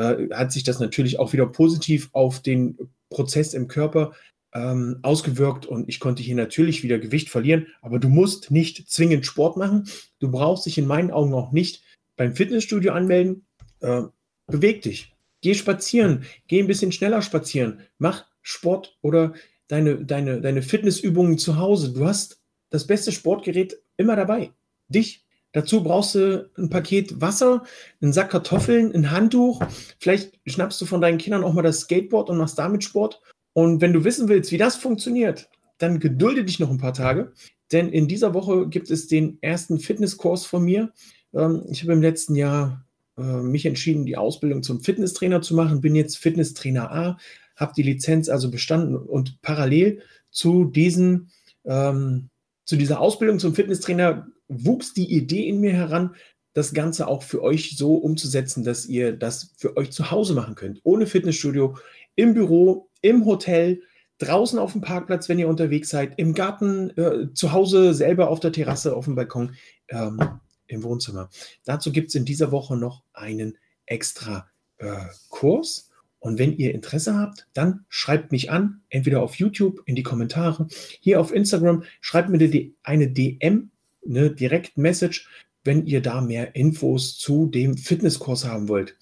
äh, 0.00 0.28
hat 0.32 0.50
sich 0.50 0.64
das 0.64 0.80
natürlich 0.80 1.18
auch 1.18 1.32
wieder 1.32 1.46
positiv 1.46 2.08
auf 2.12 2.40
den 2.40 2.78
Prozess 3.10 3.52
im 3.52 3.68
Körper 3.68 4.12
ähm, 4.54 4.98
ausgewirkt 5.02 5.66
und 5.66 5.88
ich 5.88 6.00
konnte 6.00 6.22
hier 6.22 6.34
natürlich 6.34 6.82
wieder 6.82 6.98
Gewicht 6.98 7.28
verlieren. 7.28 7.66
Aber 7.82 7.98
du 7.98 8.08
musst 8.08 8.50
nicht 8.50 8.90
zwingend 8.90 9.26
Sport 9.26 9.56
machen. 9.56 9.88
Du 10.18 10.30
brauchst 10.30 10.66
dich 10.66 10.78
in 10.78 10.86
meinen 10.86 11.10
Augen 11.10 11.34
auch 11.34 11.52
nicht 11.52 11.82
beim 12.16 12.34
Fitnessstudio 12.34 12.92
anmelden. 12.92 13.44
Äh, 13.80 14.02
beweg 14.46 14.82
dich. 14.82 15.14
Geh 15.42 15.54
spazieren. 15.54 16.24
Geh 16.48 16.60
ein 16.60 16.66
bisschen 16.66 16.92
schneller 16.92 17.22
spazieren. 17.22 17.80
Mach 17.98 18.24
Sport 18.42 18.96
oder 19.02 19.34
deine, 19.68 20.04
deine, 20.04 20.40
deine 20.40 20.62
Fitnessübungen 20.62 21.38
zu 21.38 21.58
Hause. 21.58 21.92
Du 21.92 22.06
hast 22.06 22.40
das 22.70 22.86
beste 22.86 23.12
Sportgerät 23.12 23.76
immer 23.96 24.16
dabei. 24.16 24.52
Dich. 24.88 25.24
Dazu 25.52 25.82
brauchst 25.82 26.14
du 26.14 26.48
ein 26.56 26.70
Paket 26.70 27.20
Wasser, 27.20 27.64
einen 28.00 28.12
Sack 28.12 28.30
Kartoffeln, 28.30 28.94
ein 28.94 29.10
Handtuch. 29.10 29.60
Vielleicht 29.98 30.38
schnappst 30.46 30.80
du 30.80 30.86
von 30.86 31.00
deinen 31.00 31.18
Kindern 31.18 31.42
auch 31.42 31.52
mal 31.52 31.62
das 31.62 31.80
Skateboard 31.80 32.30
und 32.30 32.38
machst 32.38 32.58
damit 32.58 32.84
Sport. 32.84 33.20
Und 33.52 33.80
wenn 33.80 33.92
du 33.92 34.04
wissen 34.04 34.28
willst, 34.28 34.52
wie 34.52 34.58
das 34.58 34.76
funktioniert, 34.76 35.48
dann 35.78 35.98
gedulde 35.98 36.44
dich 36.44 36.60
noch 36.60 36.70
ein 36.70 36.78
paar 36.78 36.92
Tage. 36.92 37.32
Denn 37.72 37.88
in 37.88 38.06
dieser 38.06 38.34
Woche 38.34 38.68
gibt 38.68 38.90
es 38.90 39.08
den 39.08 39.38
ersten 39.40 39.78
Fitnesskurs 39.78 40.46
von 40.46 40.64
mir. 40.64 40.92
Ähm, 41.34 41.64
ich 41.70 41.82
habe 41.82 41.92
im 41.92 42.02
letzten 42.02 42.36
Jahr 42.36 42.84
äh, 43.18 43.22
mich 43.22 43.66
entschieden, 43.66 44.06
die 44.06 44.16
Ausbildung 44.16 44.62
zum 44.62 44.80
Fitnesstrainer 44.80 45.42
zu 45.42 45.54
machen. 45.54 45.80
Bin 45.80 45.94
jetzt 45.94 46.18
Fitnesstrainer 46.18 46.92
A, 46.92 47.18
habe 47.56 47.72
die 47.76 47.82
Lizenz 47.82 48.28
also 48.28 48.50
bestanden 48.50 48.96
und 48.96 49.40
parallel 49.42 50.02
zu 50.30 50.64
diesen, 50.64 51.30
ähm, 51.64 52.28
zu 52.64 52.76
dieser 52.76 53.00
Ausbildung 53.00 53.38
zum 53.38 53.54
Fitnesstrainer 53.54 54.28
wuchs 54.50 54.92
die 54.92 55.10
Idee 55.10 55.48
in 55.48 55.60
mir 55.60 55.72
heran, 55.72 56.14
das 56.52 56.74
Ganze 56.74 57.06
auch 57.06 57.22
für 57.22 57.42
euch 57.42 57.76
so 57.76 57.94
umzusetzen, 57.94 58.64
dass 58.64 58.86
ihr 58.86 59.12
das 59.12 59.54
für 59.56 59.76
euch 59.76 59.92
zu 59.92 60.10
Hause 60.10 60.34
machen 60.34 60.56
könnt. 60.56 60.80
Ohne 60.82 61.06
Fitnessstudio, 61.06 61.78
im 62.16 62.34
Büro, 62.34 62.90
im 63.00 63.24
Hotel, 63.24 63.82
draußen 64.18 64.58
auf 64.58 64.72
dem 64.72 64.80
Parkplatz, 64.82 65.28
wenn 65.28 65.38
ihr 65.38 65.48
unterwegs 65.48 65.88
seid, 65.88 66.18
im 66.18 66.34
Garten, 66.34 66.90
äh, 66.98 67.32
zu 67.32 67.52
Hause 67.52 67.94
selber 67.94 68.28
auf 68.28 68.40
der 68.40 68.52
Terrasse, 68.52 68.94
auf 68.94 69.06
dem 69.06 69.14
Balkon, 69.14 69.54
ähm, 69.88 70.20
im 70.66 70.82
Wohnzimmer. 70.82 71.30
Dazu 71.64 71.92
gibt 71.92 72.08
es 72.08 72.14
in 72.14 72.24
dieser 72.24 72.52
Woche 72.52 72.76
noch 72.76 73.02
einen 73.12 73.56
extra 73.86 74.48
äh, 74.78 75.06
Kurs. 75.28 75.90
Und 76.18 76.38
wenn 76.38 76.56
ihr 76.56 76.74
Interesse 76.74 77.16
habt, 77.16 77.48
dann 77.54 77.86
schreibt 77.88 78.30
mich 78.30 78.50
an, 78.50 78.82
entweder 78.90 79.22
auf 79.22 79.36
YouTube 79.36 79.80
in 79.86 79.96
die 79.96 80.02
Kommentare, 80.02 80.68
hier 81.00 81.18
auf 81.18 81.32
Instagram, 81.32 81.84
schreibt 82.00 82.28
mir 82.28 82.72
eine 82.82 83.08
DM, 83.08 83.70
eine 84.06 84.30
Direct 84.30 84.76
Message, 84.76 85.28
wenn 85.64 85.86
ihr 85.86 86.00
da 86.00 86.20
mehr 86.20 86.54
Infos 86.54 87.18
zu 87.18 87.46
dem 87.46 87.76
Fitnesskurs 87.76 88.44
haben 88.44 88.68
wollt. 88.68 88.96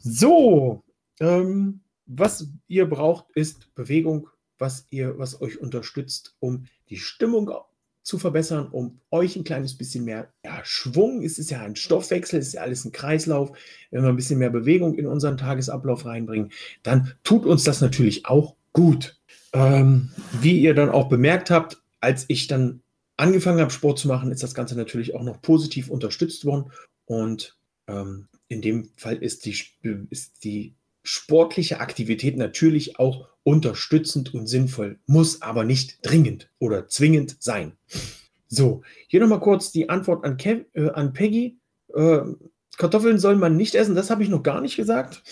So, 0.00 0.82
ähm, 1.20 1.80
was 2.06 2.48
ihr 2.66 2.86
braucht, 2.86 3.26
ist 3.34 3.74
Bewegung, 3.74 4.28
was 4.58 4.86
ihr, 4.90 5.18
was 5.18 5.40
euch 5.40 5.60
unterstützt, 5.60 6.36
um 6.40 6.66
die 6.90 6.96
Stimmung 6.96 7.50
zu 8.02 8.18
verbessern, 8.18 8.68
um 8.70 9.00
euch 9.10 9.36
ein 9.36 9.44
kleines 9.44 9.76
bisschen 9.76 10.04
mehr 10.04 10.32
ja, 10.42 10.60
Schwung, 10.64 11.22
es 11.22 11.38
ist 11.38 11.50
ja 11.50 11.60
ein 11.60 11.76
Stoffwechsel, 11.76 12.40
es 12.40 12.48
ist 12.48 12.54
ja 12.54 12.62
alles 12.62 12.84
ein 12.84 12.92
Kreislauf, 12.92 13.52
wenn 13.90 14.02
wir 14.02 14.08
ein 14.08 14.16
bisschen 14.16 14.38
mehr 14.38 14.50
Bewegung 14.50 14.94
in 14.94 15.06
unseren 15.06 15.36
Tagesablauf 15.36 16.06
reinbringen, 16.06 16.50
dann 16.82 17.12
tut 17.22 17.44
uns 17.44 17.64
das 17.64 17.80
natürlich 17.82 18.26
auch 18.26 18.56
gut. 18.72 19.20
Ähm, 19.52 20.10
wie 20.40 20.60
ihr 20.60 20.74
dann 20.74 20.90
auch 20.90 21.08
bemerkt 21.08 21.50
habt, 21.50 21.82
als 22.00 22.24
ich 22.28 22.46
dann 22.48 22.82
angefangen 23.18 23.60
habe, 23.60 23.70
Sport 23.70 23.98
zu 23.98 24.08
machen, 24.08 24.30
ist 24.30 24.42
das 24.42 24.54
Ganze 24.54 24.76
natürlich 24.76 25.14
auch 25.14 25.22
noch 25.22 25.42
positiv 25.42 25.90
unterstützt 25.90 26.44
worden. 26.44 26.72
Und 27.04 27.58
ähm, 27.86 28.28
in 28.48 28.62
dem 28.62 28.90
Fall 28.96 29.16
ist 29.16 29.44
die, 29.44 29.58
ist 30.10 30.44
die 30.44 30.74
sportliche 31.02 31.80
Aktivität 31.80 32.36
natürlich 32.36 32.98
auch 32.98 33.28
unterstützend 33.42 34.34
und 34.34 34.46
sinnvoll, 34.46 34.98
muss 35.06 35.42
aber 35.42 35.64
nicht 35.64 35.98
dringend 36.02 36.50
oder 36.58 36.86
zwingend 36.86 37.36
sein. 37.40 37.72
So, 38.46 38.82
hier 39.08 39.20
nochmal 39.20 39.40
kurz 39.40 39.72
die 39.72 39.88
Antwort 39.88 40.24
an, 40.24 40.36
Kev, 40.36 40.64
äh, 40.74 40.90
an 40.90 41.12
Peggy. 41.12 41.58
Äh, 41.94 42.20
Kartoffeln 42.76 43.18
soll 43.18 43.36
man 43.36 43.56
nicht 43.56 43.74
essen, 43.74 43.94
das 43.94 44.10
habe 44.10 44.22
ich 44.22 44.28
noch 44.28 44.42
gar 44.42 44.60
nicht 44.60 44.76
gesagt. 44.76 45.22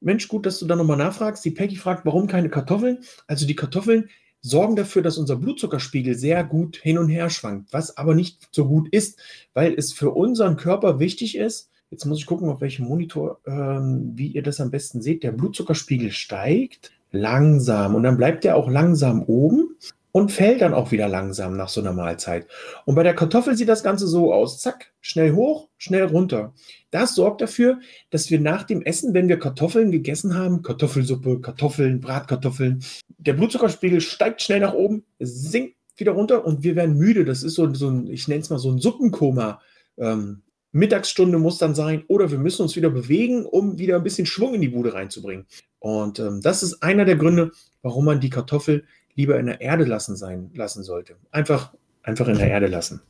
Mensch, 0.00 0.28
gut, 0.28 0.46
dass 0.46 0.58
du 0.58 0.66
da 0.66 0.76
nochmal 0.76 0.96
nachfragst. 0.96 1.44
Die 1.44 1.50
Peggy 1.50 1.76
fragt, 1.76 2.06
warum 2.06 2.26
keine 2.26 2.48
Kartoffeln? 2.48 3.04
Also 3.26 3.46
die 3.46 3.56
Kartoffeln 3.56 4.08
sorgen 4.44 4.76
dafür, 4.76 5.02
dass 5.02 5.18
unser 5.18 5.36
Blutzuckerspiegel 5.36 6.14
sehr 6.14 6.44
gut 6.44 6.76
hin 6.76 6.98
und 6.98 7.08
her 7.08 7.30
schwankt, 7.30 7.72
was 7.72 7.96
aber 7.96 8.14
nicht 8.14 8.48
so 8.52 8.66
gut 8.66 8.88
ist, 8.90 9.18
weil 9.54 9.74
es 9.74 9.92
für 9.92 10.10
unseren 10.10 10.56
Körper 10.56 11.00
wichtig 11.00 11.36
ist, 11.36 11.70
Jetzt 11.90 12.06
muss 12.06 12.18
ich 12.18 12.26
gucken, 12.26 12.48
auf 12.48 12.60
welchem 12.60 12.86
Monitor, 12.86 13.38
ähm, 13.46 14.14
wie 14.16 14.26
ihr 14.26 14.42
das 14.42 14.60
am 14.60 14.72
besten 14.72 15.00
seht. 15.00 15.22
Der 15.22 15.30
Blutzuckerspiegel 15.30 16.10
steigt. 16.10 16.90
langsam. 17.12 17.94
Und 17.94 18.02
dann 18.02 18.16
bleibt 18.16 18.42
der 18.42 18.56
auch 18.56 18.68
langsam 18.68 19.22
oben 19.22 19.76
und 20.16 20.30
fällt 20.30 20.60
dann 20.60 20.74
auch 20.74 20.92
wieder 20.92 21.08
langsam 21.08 21.56
nach 21.56 21.68
so 21.68 21.80
einer 21.80 21.92
Mahlzeit. 21.92 22.46
Und 22.84 22.94
bei 22.94 23.02
der 23.02 23.16
Kartoffel 23.16 23.56
sieht 23.56 23.68
das 23.68 23.82
Ganze 23.82 24.06
so 24.06 24.32
aus. 24.32 24.60
Zack, 24.60 24.92
schnell 25.00 25.32
hoch, 25.32 25.68
schnell 25.76 26.04
runter. 26.04 26.54
Das 26.92 27.16
sorgt 27.16 27.40
dafür, 27.40 27.80
dass 28.10 28.30
wir 28.30 28.38
nach 28.38 28.62
dem 28.62 28.82
Essen, 28.82 29.12
wenn 29.12 29.28
wir 29.28 29.40
Kartoffeln 29.40 29.90
gegessen 29.90 30.36
haben, 30.36 30.62
Kartoffelsuppe, 30.62 31.40
Kartoffeln, 31.40 32.00
Bratkartoffeln, 32.00 32.84
der 33.18 33.32
Blutzuckerspiegel 33.32 34.00
steigt 34.00 34.40
schnell 34.40 34.60
nach 34.60 34.72
oben, 34.72 35.04
sinkt 35.18 35.74
wieder 35.96 36.12
runter 36.12 36.44
und 36.46 36.62
wir 36.62 36.76
werden 36.76 36.96
müde. 36.96 37.24
Das 37.24 37.42
ist 37.42 37.54
so, 37.54 37.74
so 37.74 37.88
ein, 37.90 38.06
ich 38.06 38.28
nenne 38.28 38.42
es 38.42 38.50
mal 38.50 38.60
so 38.60 38.70
ein 38.70 38.78
Suppenkoma. 38.78 39.60
Ähm, 39.98 40.42
Mittagsstunde 40.70 41.40
muss 41.40 41.58
dann 41.58 41.74
sein 41.74 42.04
oder 42.06 42.30
wir 42.30 42.38
müssen 42.38 42.62
uns 42.62 42.76
wieder 42.76 42.90
bewegen, 42.90 43.46
um 43.46 43.78
wieder 43.78 43.96
ein 43.96 44.04
bisschen 44.04 44.26
Schwung 44.26 44.54
in 44.54 44.60
die 44.60 44.68
Bude 44.68 44.94
reinzubringen. 44.94 45.46
Und 45.80 46.20
ähm, 46.20 46.40
das 46.40 46.62
ist 46.62 46.84
einer 46.84 47.04
der 47.04 47.16
Gründe, 47.16 47.50
warum 47.82 48.04
man 48.04 48.20
die 48.20 48.30
Kartoffel 48.30 48.84
lieber 49.14 49.38
in 49.38 49.46
der 49.46 49.60
Erde 49.60 49.84
lassen 49.84 50.16
sein 50.16 50.50
lassen 50.54 50.82
sollte. 50.82 51.16
Einfach, 51.30 51.74
einfach 52.02 52.28
in 52.28 52.38
der 52.38 52.48
Erde 52.48 52.66
lassen. 52.66 53.00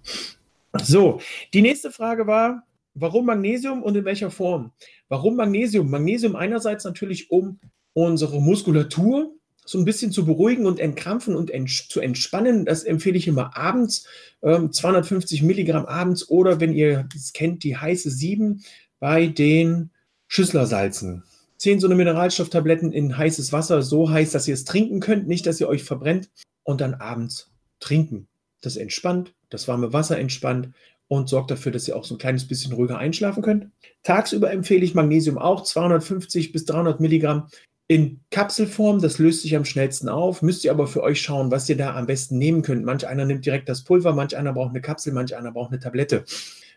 So, 0.82 1.20
die 1.52 1.62
nächste 1.62 1.90
Frage 1.92 2.26
war, 2.26 2.66
warum 2.94 3.26
Magnesium 3.26 3.82
und 3.82 3.96
in 3.96 4.04
welcher 4.04 4.30
Form? 4.30 4.72
Warum 5.08 5.36
Magnesium? 5.36 5.90
Magnesium 5.90 6.36
einerseits 6.36 6.84
natürlich, 6.84 7.30
um 7.30 7.60
unsere 7.92 8.40
Muskulatur 8.40 9.32
so 9.64 9.78
ein 9.78 9.84
bisschen 9.84 10.12
zu 10.12 10.26
beruhigen 10.26 10.66
und 10.66 10.78
entkrampfen 10.78 11.36
und 11.36 11.50
ents 11.50 11.88
zu 11.88 12.00
entspannen. 12.00 12.64
Das 12.64 12.84
empfehle 12.84 13.16
ich 13.16 13.26
immer 13.26 13.56
abends, 13.56 14.06
ähm, 14.42 14.72
250 14.72 15.42
Milligramm 15.42 15.86
abends 15.86 16.28
oder 16.28 16.60
wenn 16.60 16.74
ihr 16.74 17.08
es 17.14 17.32
kennt, 17.32 17.64
die 17.64 17.76
heiße 17.76 18.10
7 18.10 18.62
bei 19.00 19.26
den 19.26 19.90
Schüsslersalzen. 20.26 21.24
Zehn 21.64 21.80
so 21.80 21.86
eine 21.86 21.94
Mineralstofftabletten 21.94 22.92
in 22.92 23.16
heißes 23.16 23.50
Wasser, 23.50 23.80
so 23.80 24.10
heiß, 24.10 24.32
dass 24.32 24.46
ihr 24.46 24.52
es 24.52 24.66
trinken 24.66 25.00
könnt, 25.00 25.26
nicht, 25.26 25.46
dass 25.46 25.58
ihr 25.62 25.66
euch 25.66 25.82
verbrennt 25.82 26.28
und 26.62 26.82
dann 26.82 26.92
abends 26.92 27.54
trinken. 27.80 28.28
Das 28.60 28.76
entspannt, 28.76 29.32
das 29.48 29.66
warme 29.66 29.94
Wasser 29.94 30.18
entspannt 30.18 30.74
und 31.08 31.30
sorgt 31.30 31.50
dafür, 31.50 31.72
dass 31.72 31.88
ihr 31.88 31.96
auch 31.96 32.04
so 32.04 32.16
ein 32.16 32.18
kleines 32.18 32.46
bisschen 32.46 32.74
ruhiger 32.74 32.98
einschlafen 32.98 33.42
könnt. 33.42 33.68
Tagsüber 34.02 34.50
empfehle 34.50 34.84
ich 34.84 34.94
Magnesium 34.94 35.38
auch 35.38 35.62
250 35.62 36.52
bis 36.52 36.66
300 36.66 37.00
Milligramm 37.00 37.48
in 37.86 38.20
Kapselform, 38.30 39.00
das 39.00 39.18
löst 39.18 39.40
sich 39.40 39.56
am 39.56 39.64
schnellsten 39.64 40.10
auf. 40.10 40.42
Müsst 40.42 40.66
ihr 40.66 40.70
aber 40.70 40.86
für 40.86 41.02
euch 41.02 41.22
schauen, 41.22 41.50
was 41.50 41.66
ihr 41.70 41.78
da 41.78 41.96
am 41.96 42.04
besten 42.04 42.36
nehmen 42.36 42.60
könnt. 42.60 42.84
Manch 42.84 43.08
einer 43.08 43.24
nimmt 43.24 43.46
direkt 43.46 43.70
das 43.70 43.84
Pulver, 43.84 44.12
manch 44.12 44.36
einer 44.36 44.52
braucht 44.52 44.72
eine 44.72 44.82
Kapsel, 44.82 45.14
manch 45.14 45.34
einer 45.34 45.52
braucht 45.52 45.72
eine 45.72 45.80
Tablette. 45.80 46.26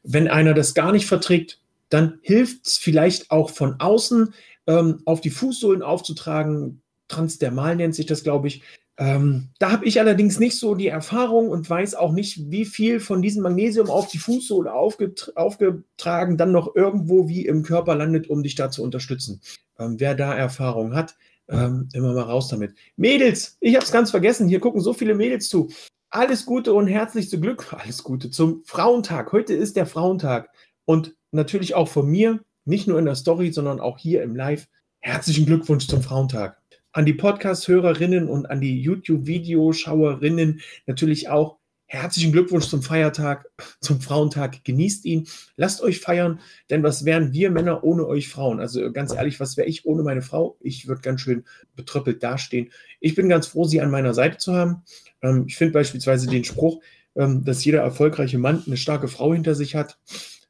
Wenn 0.04 0.30
einer 0.30 0.54
das 0.54 0.74
gar 0.74 0.94
nicht 0.94 1.08
verträgt, 1.08 1.60
dann 1.90 2.20
hilft 2.22 2.68
es 2.68 2.78
vielleicht 2.78 3.32
auch 3.32 3.50
von 3.50 3.82
außen 3.82 4.34
ähm, 4.68 5.02
auf 5.06 5.22
die 5.22 5.30
Fußsohlen 5.30 5.82
aufzutragen. 5.82 6.82
Transdermal 7.08 7.76
nennt 7.76 7.96
sich 7.96 8.06
das, 8.06 8.24
glaube 8.24 8.48
ich. 8.50 8.62
Ähm, 9.00 9.50
da 9.60 9.72
habe 9.72 9.86
ich 9.86 10.00
allerdings 10.00 10.40
nicht 10.40 10.58
so 10.58 10.74
die 10.74 10.88
Erfahrung 10.88 11.50
und 11.50 11.70
weiß 11.70 11.94
auch 11.94 12.14
nicht, 12.14 12.50
wie 12.50 12.66
viel 12.66 13.00
von 13.00 13.22
diesem 13.22 13.44
Magnesium 13.44 13.90
auf 13.90 14.08
die 14.08 14.18
Fußsohle 14.18 14.74
aufget 14.74 15.34
aufgetragen 15.36 16.36
dann 16.36 16.52
noch 16.52 16.76
irgendwo 16.76 17.30
wie 17.30 17.46
im 17.46 17.62
Körper 17.62 17.96
landet, 17.96 18.28
um 18.28 18.42
dich 18.42 18.56
da 18.56 18.72
zu 18.72 18.82
unterstützen. 18.82 19.42
Ähm, 19.78 20.00
wer 20.00 20.16
da 20.16 20.34
Erfahrung 20.34 20.96
hat, 20.96 21.16
ähm, 21.48 21.90
immer 21.94 22.14
mal 22.14 22.24
raus 22.24 22.48
damit. 22.48 22.74
Mädels, 22.96 23.58
ich 23.60 23.76
habe 23.76 23.86
es 23.86 23.92
ganz 23.92 24.10
vergessen, 24.10 24.48
hier 24.48 24.60
gucken 24.60 24.82
so 24.82 24.94
viele 24.94 25.14
Mädels 25.14 25.48
zu. 25.48 25.70
Alles 26.10 26.46
Gute 26.46 26.74
und 26.74 26.88
herzlichste 26.88 27.40
Glück, 27.40 27.74
alles 27.78 28.04
Gute 28.04 28.32
zum 28.32 28.64
Frauentag. 28.66 29.32
Heute 29.32 29.54
ist 29.54 29.76
der 29.76 29.86
Frauentag 29.86 30.50
und 30.86 31.16
natürlich 31.32 31.76
auch 31.76 31.88
von 31.88 32.08
mir, 32.08 32.40
nicht 32.68 32.88
nur 32.88 33.00
in 33.00 33.06
der 33.06 33.16
Story, 33.16 33.52
sondern 33.52 33.80
auch 33.80 33.98
hier 33.98 34.24
im 34.24 34.36
Live. 34.36 34.68
Herzlichen 35.00 35.46
Glückwunsch 35.46 35.88
zum 35.88 36.02
Frauentag 36.02 36.58
an 36.98 37.06
die 37.06 37.14
Podcast-Hörerinnen 37.14 38.28
und 38.28 38.50
an 38.50 38.60
die 38.60 38.82
YouTube-Videoschauerinnen 38.82 40.62
natürlich 40.88 41.30
auch 41.30 41.60
herzlichen 41.86 42.32
Glückwunsch 42.32 42.66
zum 42.68 42.82
Feiertag, 42.82 43.46
zum 43.82 44.02
Frauentag. 44.02 44.64
Genießt 44.64 45.06
ihn. 45.06 45.28
Lasst 45.58 45.84
euch 45.84 46.00
feiern, 46.00 46.40
denn 46.72 46.82
was 46.82 47.06
wären 47.06 47.34
wir 47.34 47.52
Männer 47.52 47.84
ohne 47.84 48.08
euch 48.08 48.30
Frauen? 48.30 48.60
Also 48.60 48.92
ganz 48.92 49.14
ehrlich, 49.14 49.40
was 49.40 49.58
wäre 49.58 49.68
ich 49.68 49.86
ohne 49.86 50.02
meine 50.02 50.24
Frau? 50.24 50.58
Ich 50.60 50.88
würde 50.88 51.02
ganz 51.02 51.22
schön 51.22 51.46
betröppelt 51.76 52.24
dastehen. 52.24 52.72
Ich 53.00 53.14
bin 53.14 53.30
ganz 53.30 53.46
froh, 53.46 53.66
sie 53.66 53.80
an 53.80 53.92
meiner 53.92 54.16
Seite 54.16 54.38
zu 54.38 54.54
haben. 54.54 54.82
Ähm, 55.22 55.46
ich 55.48 55.56
finde 55.56 55.74
beispielsweise 55.74 56.28
den 56.28 56.46
Spruch, 56.46 56.82
ähm, 57.16 57.46
dass 57.46 57.64
jeder 57.64 57.82
erfolgreiche 57.82 58.40
Mann 58.40 58.64
eine 58.66 58.76
starke 58.76 59.08
Frau 59.08 59.34
hinter 59.36 59.54
sich 59.54 59.76
hat, 59.76 60.00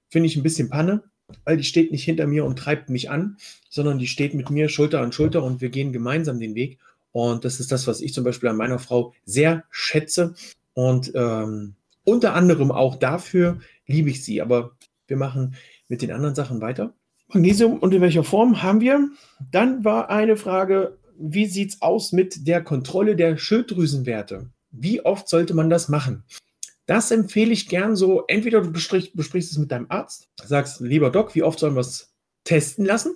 finde 0.08 0.28
ich 0.28 0.38
ein 0.38 0.44
bisschen 0.44 0.70
Panne 0.70 1.04
weil 1.44 1.58
die 1.58 1.64
steht 1.64 1.92
nicht 1.92 2.04
hinter 2.04 2.28
mir 2.28 2.46
und 2.46 2.58
treibt 2.58 2.90
mich 2.90 3.10
an, 3.10 3.38
sondern 3.70 4.00
die 4.00 4.08
steht 4.08 4.34
mit 4.34 4.50
mir 4.50 4.70
Schulter 4.70 5.02
an 5.02 5.12
Schulter 5.12 5.44
und 5.44 5.62
wir 5.62 5.70
gehen 5.70 5.92
gemeinsam 5.92 6.40
den 6.40 6.56
Weg. 6.56 6.80
Und 7.12 7.46
das 7.46 7.60
ist 7.60 7.72
das, 7.72 7.88
was 7.88 8.02
ich 8.02 8.14
zum 8.14 8.24
Beispiel 8.24 8.50
an 8.50 8.58
meiner 8.58 8.80
Frau 8.80 9.14
sehr 9.26 9.64
schätze. 9.72 10.36
Und 10.74 11.12
ähm, 11.16 11.76
unter 12.04 12.34
anderem 12.34 12.72
auch 12.72 12.96
dafür 12.96 13.60
liebe 13.88 14.10
ich 14.10 14.24
sie. 14.24 14.42
Aber 14.42 14.72
wir 15.08 15.18
machen 15.18 15.56
mit 15.88 16.02
den 16.02 16.12
anderen 16.12 16.36
Sachen 16.36 16.62
weiter. 16.62 16.94
Magnesium 17.30 17.80
und 17.80 17.94
in 17.94 18.02
welcher 18.02 18.24
Form 18.24 18.62
haben 18.64 18.80
wir? 18.80 19.10
Dann 19.52 19.84
war 19.84 20.10
eine 20.10 20.38
Frage, 20.38 20.98
wie 21.20 21.46
sieht 21.46 21.72
es 21.72 21.82
aus 21.82 22.12
mit 22.12 22.48
der 22.48 22.64
Kontrolle 22.64 23.16
der 23.16 23.38
Schilddrüsenwerte? 23.38 24.50
Wie 24.72 25.04
oft 25.04 25.28
sollte 25.28 25.54
man 25.54 25.70
das 25.70 25.90
machen? 25.90 26.24
Das 26.88 27.12
empfehle 27.12 27.52
ich 27.52 27.68
gern 27.68 27.96
so. 27.96 28.24
Entweder 28.28 28.62
du 28.62 28.72
besprichst, 28.72 29.16
besprichst 29.16 29.52
es 29.52 29.58
mit 29.58 29.72
deinem 29.72 29.88
Arzt, 29.90 30.30
sagst, 30.44 30.82
lieber 30.82 31.12
Doc, 31.12 31.36
wie 31.36 31.44
oft 31.44 31.60
sollen 31.60 31.76
wir 31.76 31.82
es 31.82 32.16
testen 32.46 32.86
lassen? 32.86 33.16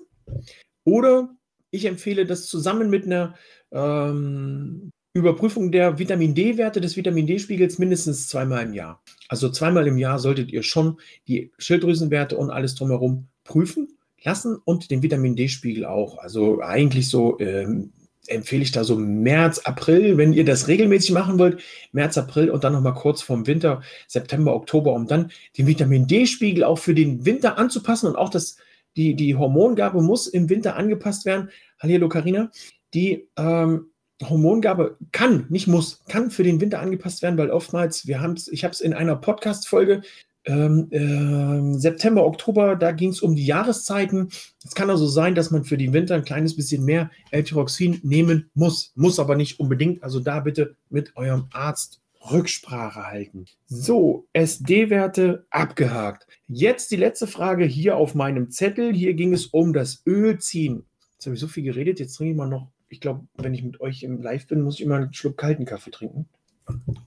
Oder 0.84 1.34
ich 1.72 1.86
empfehle 1.86 2.26
das 2.26 2.48
zusammen 2.48 2.90
mit 2.90 3.06
einer 3.06 3.36
ähm, 3.72 4.92
Überprüfung 5.14 5.72
der 5.72 6.00
Vitamin 6.00 6.36
D-Werte 6.36 6.82
des 6.82 6.98
Vitamin 6.98 7.28
D-Spiegels 7.28 7.80
mindestens 7.80 8.28
zweimal 8.28 8.66
im 8.66 8.74
Jahr. 8.74 9.02
Also 9.30 9.50
zweimal 9.50 9.88
im 9.88 9.98
Jahr 9.98 10.20
solltet 10.20 10.52
ihr 10.52 10.64
schon 10.64 11.00
die 11.28 11.52
Schilddrüsenwerte 11.58 12.38
und 12.38 12.50
alles 12.50 12.76
drumherum 12.76 13.28
prüfen 13.46 13.88
lassen 14.24 14.58
und 14.66 14.92
den 14.92 15.02
Vitamin 15.02 15.38
D-Spiegel 15.38 15.86
auch. 15.86 16.18
Also 16.18 16.62
eigentlich 16.62 17.10
so 17.10 17.40
ähm, 17.40 17.94
empfehle 18.28 18.64
ich 18.64 18.72
da 18.72 18.84
so 18.84 18.96
März, 18.96 19.60
April, 19.60 20.18
wenn 20.18 20.34
ihr 20.34 20.46
das 20.46 20.68
regelmäßig 20.68 21.12
machen 21.12 21.40
wollt, 21.40 21.62
März, 21.92 22.18
April 22.18 22.50
und 22.50 22.64
dann 22.64 22.74
nochmal 22.74 22.94
kurz 22.94 23.22
vorm 23.22 23.48
Winter, 23.48 23.82
September, 24.08 24.56
Oktober, 24.56 24.94
um 24.94 25.08
dann 25.08 25.32
den 25.58 25.68
Vitamin 25.68 26.08
D-Spiegel 26.08 26.64
auch 26.64 26.78
für 26.78 26.94
den 26.94 27.26
Winter 27.26 27.58
anzupassen 27.58 28.08
und 28.08 28.16
auch 28.16 28.30
das, 28.30 28.58
die, 28.96 29.16
die 29.16 29.36
Hormongabe 29.36 30.02
muss 30.02 30.28
im 30.28 30.50
Winter 30.50 30.76
angepasst 30.76 31.26
werden. 31.26 31.50
Hallo 31.80 32.10
Karina, 32.10 32.52
die 32.94 33.28
ähm, 33.38 33.88
Hormongabe 34.22 34.98
kann, 35.12 35.48
nicht 35.50 35.68
muss, 35.68 36.04
kann 36.08 36.30
für 36.30 36.44
den 36.44 36.62
Winter 36.62 36.80
angepasst 36.80 37.22
werden, 37.22 37.38
weil 37.38 37.50
oftmals, 37.50 38.06
wir 38.06 38.22
haben 38.22 38.36
ich 38.52 38.64
habe 38.64 38.74
es 38.74 38.82
in 38.82 38.94
einer 38.94 39.16
Podcast-Folge 39.16 40.04
ähm, 40.46 40.88
äh, 40.92 41.80
September, 41.80 42.26
Oktober, 42.26 42.76
da 42.76 42.92
ging 42.92 43.10
es 43.10 43.22
um 43.22 43.36
die 43.36 43.46
Jahreszeiten. 43.46 44.30
Es 44.64 44.74
kann 44.74 44.90
also 44.90 45.08
sein, 45.08 45.36
dass 45.36 45.52
man 45.52 45.64
für 45.64 45.78
den 45.78 45.94
Winter 45.94 46.16
ein 46.16 46.26
kleines 46.26 46.56
bisschen 46.56 46.84
mehr 46.84 47.12
L-Tyroxin 47.32 48.00
nehmen 48.04 48.50
muss, 48.54 48.92
muss 48.96 49.20
aber 49.20 49.36
nicht 49.36 49.60
unbedingt. 49.60 50.04
Also 50.04 50.20
da 50.20 50.40
bitte 50.40 50.76
mit 50.90 51.16
eurem 51.16 51.46
Arzt 51.52 52.02
Rücksprache 52.30 53.08
halten. 53.08 53.46
So, 53.66 54.28
SD-Werte 54.34 55.46
abgehakt. 55.50 56.28
Jetzt 56.48 56.92
die 56.92 56.98
letzte 56.98 57.28
Frage 57.28 57.66
hier 57.66 57.98
auf 57.98 58.14
meinem 58.14 58.52
Zettel. 58.52 58.94
Hier 58.94 59.16
ging 59.16 59.34
es 59.34 59.48
um 59.48 59.74
das 59.74 60.04
Ölziehen. 60.06 60.86
Jetzt 61.14 61.26
habe 61.26 61.36
ich 61.36 61.42
so 61.42 61.48
viel 61.48 61.64
geredet, 61.64 62.00
jetzt 62.00 62.16
trinke 62.16 62.32
ich 62.32 62.38
mal 62.38 62.48
noch. 62.48 62.72
Ich 62.90 63.00
glaube, 63.00 63.26
wenn 63.38 63.54
ich 63.54 63.64
mit 63.64 63.80
euch 63.80 64.04
im 64.04 64.22
Live 64.22 64.48
bin, 64.48 64.62
muss 64.62 64.76
ich 64.76 64.82
immer 64.82 64.98
einen 64.98 65.14
Schluck 65.14 65.38
kalten 65.38 65.66
Kaffee 65.66 65.92
trinken. 65.92 66.28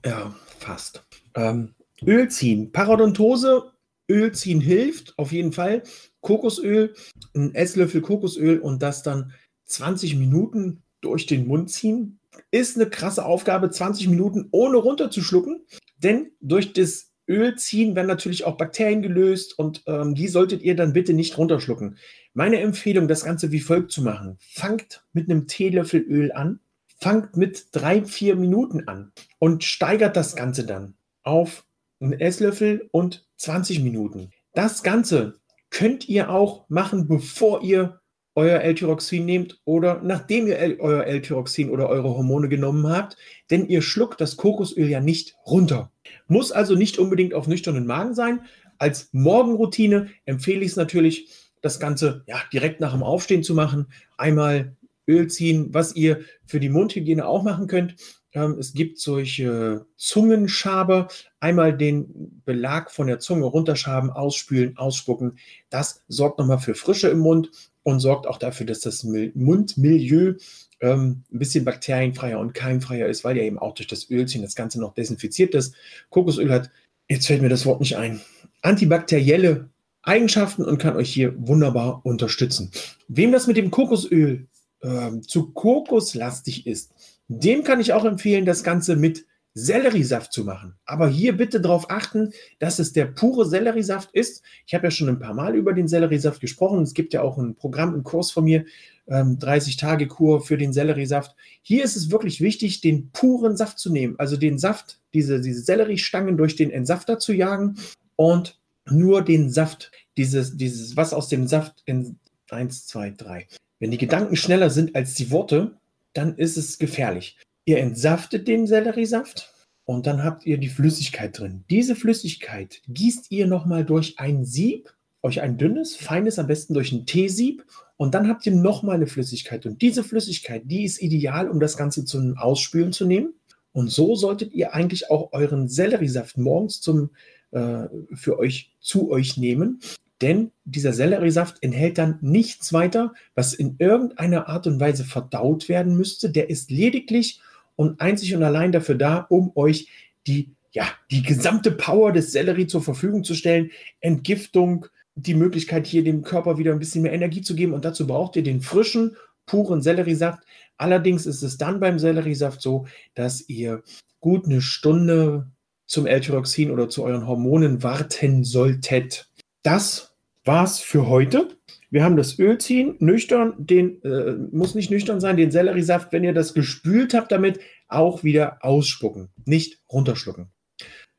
Ja, 0.05 0.35
fast. 0.59 1.05
Ähm, 1.35 1.75
Öl 2.05 2.29
ziehen. 2.29 2.71
Parodontose, 2.71 3.71
Öl 4.09 4.31
ziehen 4.33 4.61
hilft 4.61 5.17
auf 5.17 5.31
jeden 5.31 5.51
Fall. 5.51 5.83
Kokosöl, 6.21 6.93
ein 7.35 7.53
Esslöffel 7.53 8.01
Kokosöl 8.01 8.59
und 8.59 8.81
das 8.81 9.03
dann 9.03 9.33
20 9.65 10.15
Minuten 10.15 10.83
durch 11.01 11.25
den 11.25 11.47
Mund 11.47 11.69
ziehen. 11.69 12.19
Ist 12.51 12.75
eine 12.75 12.89
krasse 12.89 13.25
Aufgabe, 13.25 13.69
20 13.69 14.09
Minuten 14.09 14.47
ohne 14.51 14.77
runterzuschlucken, 14.77 15.65
denn 15.97 16.31
durch 16.41 16.73
das 16.73 17.11
Öl 17.27 17.55
ziehen 17.55 17.95
werden 17.95 18.07
natürlich 18.07 18.43
auch 18.43 18.57
Bakterien 18.57 19.01
gelöst 19.01 19.57
und 19.57 19.83
ähm, 19.87 20.13
die 20.15 20.27
solltet 20.27 20.61
ihr 20.61 20.75
dann 20.75 20.93
bitte 20.93 21.13
nicht 21.13 21.37
runterschlucken. 21.37 21.97
Meine 22.33 22.59
Empfehlung, 22.59 23.07
das 23.07 23.23
Ganze 23.23 23.51
wie 23.51 23.61
folgt 23.61 23.91
zu 23.91 24.03
machen. 24.03 24.37
Fangt 24.39 25.05
mit 25.13 25.29
einem 25.29 25.47
Teelöffel 25.47 26.01
Öl 26.01 26.31
an, 26.31 26.59
fangt 26.99 27.37
mit 27.37 27.67
drei, 27.71 28.03
vier 28.03 28.35
Minuten 28.35 28.87
an 28.87 29.11
und 29.39 29.63
steigert 29.63 30.15
das 30.15 30.35
Ganze 30.35 30.65
dann 30.65 30.95
auf 31.23 31.65
einen 32.05 32.19
Esslöffel 32.19 32.87
und 32.91 33.25
20 33.37 33.81
Minuten. 33.81 34.29
Das 34.53 34.83
Ganze 34.83 35.39
könnt 35.69 36.07
ihr 36.07 36.29
auch 36.29 36.69
machen, 36.69 37.07
bevor 37.07 37.61
ihr 37.61 37.99
euer 38.35 38.59
L-Tyroxin 38.59 39.25
nehmt 39.25 39.61
oder 39.63 40.01
nachdem 40.03 40.47
ihr 40.47 40.57
euer 40.79 41.05
L-Tyroxin 41.05 41.69
oder 41.69 41.89
eure 41.89 42.09
Hormone 42.09 42.49
genommen 42.49 42.87
habt, 42.87 43.17
denn 43.49 43.67
ihr 43.67 43.81
schluckt 43.81 44.19
das 44.19 44.35
Kokosöl 44.35 44.89
ja 44.89 44.99
nicht 44.99 45.35
runter. 45.45 45.91
Muss 46.27 46.51
also 46.51 46.75
nicht 46.75 46.99
unbedingt 46.99 47.33
auf 47.33 47.47
nüchternen 47.47 47.87
Magen 47.87 48.13
sein. 48.13 48.41
Als 48.77 49.09
Morgenroutine 49.13 50.09
empfehle 50.25 50.61
ich 50.61 50.71
es 50.71 50.75
natürlich, 50.75 51.29
das 51.61 51.79
Ganze 51.79 52.23
ja, 52.27 52.37
direkt 52.53 52.79
nach 52.79 52.91
dem 52.91 53.01
Aufstehen 53.01 53.41
zu 53.41 53.55
machen. 53.55 53.87
Einmal 54.17 54.75
Öl 55.07 55.27
ziehen, 55.27 55.73
was 55.73 55.95
ihr 55.95 56.21
für 56.45 56.59
die 56.59 56.69
Mundhygiene 56.69 57.25
auch 57.25 57.41
machen 57.41 57.67
könnt. 57.67 57.95
Ähm, 58.35 58.57
es 58.59 58.73
gibt 58.73 58.99
solche 58.99 59.85
Zungenschaber. 59.95 61.07
Einmal 61.39 61.75
den 61.75 62.41
Belag 62.45 62.91
von 62.91 63.07
der 63.07 63.19
Zunge 63.19 63.45
runterschaben, 63.45 64.11
ausspülen, 64.11 64.77
ausspucken. 64.77 65.39
Das 65.69 66.03
sorgt 66.07 66.37
nochmal 66.37 66.59
für 66.59 66.75
Frische 66.75 67.07
im 67.07 67.19
Mund 67.19 67.49
und 67.83 68.01
sorgt 68.01 68.27
auch 68.27 68.37
dafür, 68.37 68.65
dass 68.65 68.81
das 68.81 69.03
Mundmilieu 69.03 70.33
ähm, 70.81 71.23
ein 71.31 71.39
bisschen 71.39 71.63
bakterienfreier 71.63 72.39
und 72.39 72.53
keimfreier 72.53 73.07
ist, 73.07 73.23
weil 73.23 73.37
ja 73.37 73.43
eben 73.43 73.57
auch 73.57 73.73
durch 73.73 73.87
das 73.87 74.09
Ölchen 74.09 74.41
das 74.41 74.55
Ganze 74.55 74.81
noch 74.81 74.93
desinfiziert 74.93 75.55
ist. 75.55 75.73
Kokosöl 76.09 76.51
hat, 76.51 76.69
jetzt 77.07 77.27
fällt 77.27 77.41
mir 77.41 77.49
das 77.49 77.65
Wort 77.65 77.79
nicht 77.79 77.95
ein, 77.95 78.21
antibakterielle 78.61 79.69
Eigenschaften 80.01 80.65
und 80.65 80.77
kann 80.77 80.97
euch 80.97 81.11
hier 81.11 81.33
wunderbar 81.37 82.05
unterstützen. 82.05 82.71
Wem 83.07 83.31
das 83.31 83.47
mit 83.47 83.55
dem 83.55 83.71
Kokosöl 83.71 84.47
äh, 84.81 85.19
zu 85.21 85.51
kokoslastig 85.51 86.67
ist, 86.67 86.91
dem 87.27 87.63
kann 87.63 87.79
ich 87.79 87.93
auch 87.93 88.05
empfehlen, 88.05 88.45
das 88.45 88.63
Ganze 88.63 88.95
mit 88.95 89.25
Selleriesaft 89.57 90.33
zu 90.33 90.43
machen. 90.43 90.75
Aber 90.85 91.07
hier 91.07 91.35
bitte 91.37 91.61
darauf 91.61 91.89
achten, 91.89 92.33
dass 92.59 92.77
es 92.77 92.91
der 92.91 93.05
pure 93.05 93.45
Selleriesaft 93.45 94.11
ist. 94.11 94.43
Ich 94.67 94.73
habe 94.75 94.87
ja 94.87 94.91
schon 94.91 95.07
ein 95.07 95.19
paar 95.19 95.33
Mal 95.33 95.55
über 95.55 95.71
den 95.71 95.87
Selleriesaft 95.87 96.41
gesprochen. 96.41 96.83
Es 96.83 96.93
gibt 96.93 97.13
ja 97.13 97.21
auch 97.21 97.37
ein 97.37 97.55
Programm, 97.55 97.93
einen 97.93 98.03
Kurs 98.03 98.31
von 98.31 98.43
mir, 98.43 98.65
ähm, 99.07 99.39
30-Tage-Kur 99.39 100.41
für 100.41 100.57
den 100.57 100.73
Selleriesaft. 100.73 101.35
Hier 101.61 101.85
ist 101.85 101.95
es 101.95 102.11
wirklich 102.11 102.41
wichtig, 102.41 102.81
den 102.81 103.11
puren 103.11 103.55
Saft 103.55 103.79
zu 103.79 103.91
nehmen. 103.91 104.15
Also 104.17 104.35
den 104.35 104.59
Saft, 104.59 104.99
diese, 105.13 105.39
diese 105.39 105.61
Selleriestangen 105.61 106.35
durch 106.35 106.57
den 106.57 106.69
Entsafter 106.69 107.17
zu 107.17 107.31
jagen 107.31 107.77
und 108.17 108.59
nur 108.89 109.21
den 109.21 109.49
Saft, 109.49 109.91
dieses, 110.17 110.57
dieses, 110.57 110.97
was 110.97 111.13
aus 111.13 111.29
dem 111.29 111.47
Saft 111.47 111.81
in 111.85 112.19
1, 112.49 112.87
2, 112.87 113.11
3. 113.11 113.47
Wenn 113.79 113.91
die 113.91 113.97
Gedanken 113.97 114.35
schneller 114.35 114.69
sind 114.69 114.95
als 114.95 115.13
die 115.13 115.31
Worte, 115.31 115.77
dann 116.15 116.37
ist 116.37 116.57
es 116.57 116.79
gefährlich. 116.79 117.37
Ihr 117.65 117.79
entsaftet 117.79 118.47
den 118.47 118.67
Selleriesaft 118.67 119.53
und 119.85 120.07
dann 120.07 120.23
habt 120.23 120.45
ihr 120.45 120.57
die 120.57 120.69
Flüssigkeit 120.69 121.37
drin. 121.37 121.63
Diese 121.69 121.95
Flüssigkeit 121.95 122.81
gießt 122.87 123.31
ihr 123.31 123.47
nochmal 123.47 123.85
durch 123.85 124.17
ein 124.17 124.45
Sieb, 124.45 124.93
euch 125.21 125.41
ein 125.41 125.57
dünnes, 125.57 125.95
feines, 125.95 126.39
am 126.39 126.47
besten 126.47 126.73
durch 126.73 126.91
ein 126.91 127.05
Teesieb 127.05 127.65
und 127.97 128.13
dann 128.13 128.27
habt 128.27 128.45
ihr 128.45 128.53
nochmal 128.53 128.95
eine 128.95 129.07
Flüssigkeit. 129.07 129.65
Und 129.65 129.81
diese 129.81 130.03
Flüssigkeit, 130.03 130.63
die 130.65 130.83
ist 130.83 131.01
ideal, 131.01 131.49
um 131.49 131.59
das 131.59 131.77
Ganze 131.77 132.05
zum 132.05 132.37
Ausspülen 132.37 132.91
zu 132.91 133.05
nehmen. 133.05 133.33
Und 133.71 133.91
so 133.91 134.15
solltet 134.15 134.53
ihr 134.53 134.73
eigentlich 134.73 135.09
auch 135.09 135.33
euren 135.33 135.67
Selleriesaft 135.67 136.37
morgens 136.37 136.81
zum, 136.81 137.09
äh, 137.51 137.87
für 138.13 138.39
euch 138.39 138.73
zu 138.79 139.09
euch 139.09 139.37
nehmen 139.37 139.81
denn 140.21 140.51
dieser 140.63 140.93
Selleriesaft 140.93 141.57
enthält 141.61 141.97
dann 141.97 142.17
nichts 142.21 142.71
weiter, 142.71 143.13
was 143.33 143.53
in 143.53 143.75
irgendeiner 143.79 144.47
Art 144.47 144.65
und 144.67 144.79
Weise 144.79 145.03
verdaut 145.03 145.67
werden 145.67 145.97
müsste. 145.97 146.29
Der 146.29 146.49
ist 146.49 146.71
lediglich 146.71 147.41
und 147.75 147.99
einzig 147.99 148.33
und 148.35 148.43
allein 148.43 148.71
dafür 148.71 148.95
da, 148.95 149.25
um 149.29 149.51
euch 149.55 149.89
die, 150.27 150.51
ja, 150.71 150.87
die 151.11 151.21
gesamte 151.21 151.71
Power 151.71 152.13
des 152.13 152.31
Sellerie 152.31 152.67
zur 152.67 152.81
Verfügung 152.81 153.23
zu 153.23 153.35
stellen. 153.35 153.71
Entgiftung, 153.99 154.87
die 155.15 155.33
Möglichkeit, 155.33 155.85
hier 155.85 156.03
dem 156.03 156.23
Körper 156.23 156.57
wieder 156.57 156.71
ein 156.71 156.79
bisschen 156.79 157.01
mehr 157.01 157.13
Energie 157.13 157.41
zu 157.41 157.55
geben. 157.55 157.73
Und 157.73 157.83
dazu 157.83 158.07
braucht 158.07 158.37
ihr 158.37 158.43
den 158.43 158.61
frischen, 158.61 159.17
puren 159.45 159.81
Selleriesaft. 159.81 160.43
Allerdings 160.77 161.25
ist 161.25 161.41
es 161.41 161.57
dann 161.57 161.79
beim 161.79 161.99
Selleriesaft 161.99 162.61
so, 162.61 162.87
dass 163.13 163.47
ihr 163.49 163.83
gut 164.19 164.45
eine 164.45 164.61
Stunde 164.61 165.47
zum 165.85 166.07
L-Tyroxin 166.07 166.71
oder 166.71 166.89
zu 166.89 167.03
euren 167.03 167.27
Hormonen 167.27 167.83
warten 167.83 168.43
solltet. 168.43 169.29
Das 169.65 170.15
war's 170.43 170.79
für 170.79 171.07
heute. 171.07 171.57
Wir 171.89 172.03
haben 172.03 172.17
das 172.17 172.37
Öl 172.37 172.59
ziehen, 172.59 172.97
nüchtern, 172.99 173.55
den 173.57 173.99
äh, 174.03 174.33
muss 174.51 174.75
nicht 174.75 174.91
nüchtern 174.91 175.19
sein, 175.19 175.37
den 175.37 175.49
Selleriesaft, 175.49 176.11
wenn 176.11 176.23
ihr 176.23 176.33
das 176.33 176.53
gespült 176.53 177.15
habt, 177.15 177.31
damit 177.31 177.59
auch 177.87 178.23
wieder 178.23 178.63
ausspucken, 178.63 179.29
nicht 179.45 179.81
runterschlucken. 179.91 180.51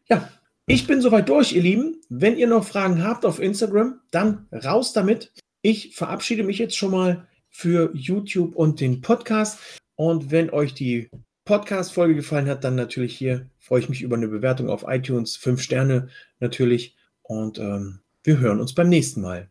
Ja, 0.09 0.31
ich 0.65 0.87
bin 0.87 1.01
soweit 1.01 1.29
durch, 1.29 1.55
ihr 1.55 1.63
Lieben. 1.63 2.01
Wenn 2.09 2.39
ihr 2.39 2.47
noch 2.47 2.65
Fragen 2.65 3.03
habt 3.03 3.27
auf 3.27 3.41
Instagram, 3.41 3.99
dann 4.13 4.47
raus 4.53 4.93
damit. 4.93 5.33
Ich 5.61 5.97
verabschiede 5.97 6.45
mich 6.45 6.59
jetzt 6.59 6.77
schon 6.77 6.93
mal 6.93 7.27
für 7.51 7.91
YouTube 7.95 8.55
und 8.55 8.79
den 8.79 9.01
Podcast. 9.01 9.59
Und 9.97 10.31
wenn 10.31 10.51
euch 10.51 10.73
die 10.73 11.11
Podcast-Folge 11.47 12.15
gefallen 12.15 12.47
hat, 12.47 12.63
dann 12.63 12.77
natürlich 12.77 13.17
hier 13.17 13.51
freue 13.59 13.81
ich 13.81 13.89
mich 13.89 14.03
über 14.03 14.15
eine 14.15 14.29
Bewertung 14.29 14.71
auf 14.71 14.85
iTunes. 14.87 15.35
Fünf 15.35 15.63
Sterne 15.63 16.11
natürlich. 16.39 16.97
Und 17.23 17.59
ähm, 17.59 18.03
wir 18.27 18.39
hören 18.41 18.61
uns 18.61 18.75
beim 18.75 18.89
nächsten 18.89 19.21
Mal. 19.21 19.49